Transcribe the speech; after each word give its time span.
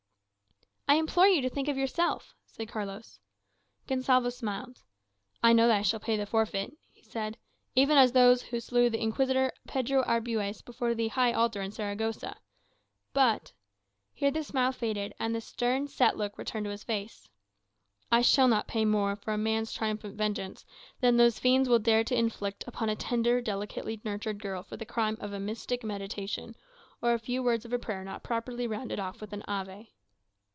"I 0.87 0.95
implore 0.95 1.27
you 1.27 1.41
to 1.41 1.49
think 1.49 1.69
of 1.69 1.77
yourself," 1.77 2.35
said 2.45 2.67
Carlos. 2.67 3.17
Gonsalvo 3.87 4.29
smiled. 4.29 4.81
"I 5.41 5.53
know 5.53 5.71
I 5.71 5.83
shall 5.83 6.01
pay 6.01 6.17
the 6.17 6.25
forfeit," 6.25 6.73
he 6.91 7.01
said, 7.01 7.37
"even 7.75 7.97
as 7.97 8.11
those 8.11 8.41
who 8.41 8.59
slew 8.59 8.89
the 8.89 8.99
Inquisitor 9.01 9.53
Pedro 9.65 10.03
Arbues 10.03 10.61
before 10.61 10.93
the 10.93 11.07
high 11.07 11.31
altar 11.31 11.61
in 11.61 11.71
Saragossa, 11.71 12.35
But" 13.13 13.53
here 14.13 14.31
the 14.31 14.43
smile 14.43 14.73
faded, 14.73 15.13
and 15.17 15.33
the 15.33 15.39
stern 15.39 15.87
set 15.87 16.17
look 16.17 16.37
returned 16.37 16.65
to 16.65 16.71
his 16.71 16.83
face 16.83 17.29
"I 18.11 18.21
shall 18.21 18.49
not 18.49 18.67
pay 18.67 18.83
more, 18.83 19.15
for 19.15 19.31
a 19.33 19.37
man's 19.37 19.71
triumphant 19.71 20.17
vengeance, 20.17 20.65
than 20.99 21.15
those 21.15 21.39
fiends 21.39 21.69
will 21.69 21.79
dare 21.79 22.03
to 22.03 22.19
inflict 22.19 22.65
upon 22.67 22.89
a 22.89 22.97
tender, 22.97 23.39
delicately 23.39 24.01
nurtured 24.03 24.41
girl 24.41 24.61
for 24.61 24.75
the 24.75 24.85
crime 24.85 25.15
of 25.21 25.31
a 25.31 25.39
mystic 25.39 25.85
meditation, 25.85 26.53
or 27.01 27.13
a 27.13 27.17
few 27.19 27.41
words 27.41 27.63
of 27.63 27.81
prayer 27.81 28.03
not 28.03 28.23
properly 28.23 28.67
rounded 28.67 28.99
off 28.99 29.21
with 29.21 29.31
an 29.31 29.43
Ave." 29.47 29.93